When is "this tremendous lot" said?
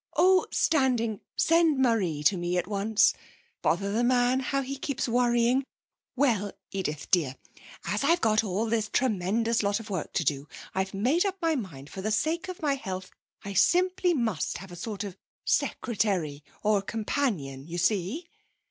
8.65-9.79